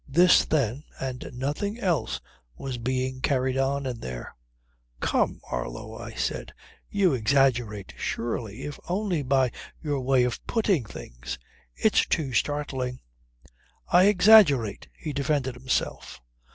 This 0.07 0.45
then, 0.45 0.83
and 0.99 1.29
nothing 1.31 1.79
else 1.79 2.19
was 2.57 2.79
being 2.79 3.21
carried 3.21 3.55
on 3.55 3.85
in 3.85 3.99
there..." 3.99 4.33
"Come, 4.99 5.39
Marlow," 5.51 5.95
I 5.95 6.15
said, 6.15 6.55
"you 6.89 7.13
exaggerate 7.13 7.93
surely 7.97 8.63
if 8.63 8.79
only 8.89 9.21
by 9.21 9.51
your 9.79 9.99
way 10.01 10.23
of 10.23 10.43
putting 10.47 10.85
things. 10.85 11.37
It's 11.75 12.03
too 12.03 12.33
startling." 12.33 13.01
"I 13.89 14.05
exaggerate!" 14.05 14.87
he 14.97 15.13
defended 15.13 15.53
himself. 15.53 16.19